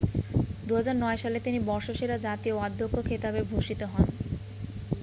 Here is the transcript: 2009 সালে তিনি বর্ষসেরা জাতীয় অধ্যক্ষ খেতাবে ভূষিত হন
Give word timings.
2009 0.63 1.21
সালে 1.23 1.37
তিনি 1.39 1.59
বর্ষসেরা 1.69 2.15
জাতীয় 2.25 2.55
অধ্যক্ষ 2.59 2.95
খেতাবে 3.07 3.41
ভূষিত 3.49 3.81
হন 3.85 4.07